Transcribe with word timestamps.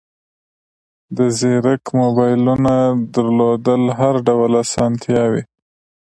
د 1.17 1.19
زیرک 1.39 1.83
موبایلونو 1.99 2.75
درلودل 3.15 3.83
هر 3.99 4.15
ډول 4.27 4.51
اسانتیاوې 4.63 5.43